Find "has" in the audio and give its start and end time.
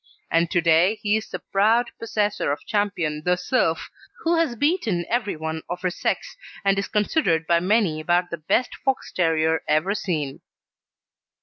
4.35-4.55